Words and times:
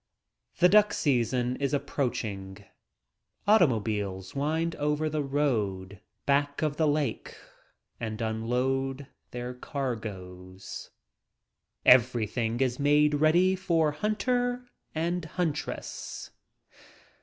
The 0.57 0.67
duck 0.67 0.93
season 0.93 1.57
is 1.57 1.75
approaching. 1.75 2.65
Auto 3.47 3.67
mobiles 3.67 4.33
wind 4.33 4.75
over 4.77 5.11
the 5.11 5.21
road 5.21 6.01
back 6.25 6.63
of 6.63 6.77
the 6.77 6.87
lake 6.87 7.37
and 7.99 8.19
unload 8.19 9.05
their 9.29 9.53
cargoes. 9.53 10.89
Everything 11.85 12.61
is 12.61 12.79
made 12.79 13.13
ready 13.21 13.55
for 13.55 13.91
hunter 13.91 14.65
and 14.95 15.23
huntress. 15.25 16.31